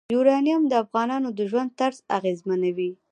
یورانیم 0.13 0.61
د 0.67 0.73
افغانانو 0.83 1.29
د 1.37 1.39
ژوند 1.49 1.69
طرز 1.79 1.97
اغېزمنوي. 2.17 2.91